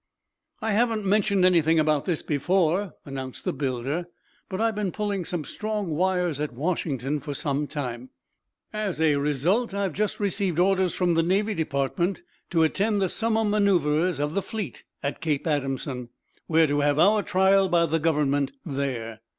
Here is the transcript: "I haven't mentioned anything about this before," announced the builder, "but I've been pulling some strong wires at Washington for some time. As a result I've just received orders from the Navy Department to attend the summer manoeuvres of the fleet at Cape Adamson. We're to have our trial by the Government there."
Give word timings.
"I 0.63 0.71
haven't 0.71 1.05
mentioned 1.05 1.45
anything 1.45 1.77
about 1.77 2.05
this 2.05 2.23
before," 2.23 2.95
announced 3.05 3.45
the 3.45 3.53
builder, 3.53 4.07
"but 4.49 4.59
I've 4.59 4.73
been 4.73 4.91
pulling 4.91 5.25
some 5.25 5.45
strong 5.45 5.91
wires 5.91 6.39
at 6.39 6.53
Washington 6.55 7.19
for 7.19 7.35
some 7.35 7.67
time. 7.67 8.09
As 8.73 8.99
a 8.99 9.17
result 9.17 9.75
I've 9.75 9.93
just 9.93 10.19
received 10.19 10.57
orders 10.57 10.95
from 10.95 11.13
the 11.13 11.21
Navy 11.21 11.53
Department 11.53 12.23
to 12.49 12.63
attend 12.63 12.99
the 12.99 13.09
summer 13.09 13.43
manoeuvres 13.43 14.19
of 14.19 14.33
the 14.33 14.41
fleet 14.41 14.81
at 15.03 15.21
Cape 15.21 15.45
Adamson. 15.45 16.09
We're 16.47 16.65
to 16.65 16.79
have 16.79 16.97
our 16.97 17.21
trial 17.21 17.69
by 17.69 17.85
the 17.85 17.99
Government 17.99 18.53
there." 18.65 19.19